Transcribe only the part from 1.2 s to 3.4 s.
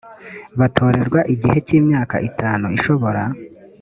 igihe cy imyaka itatu ishobora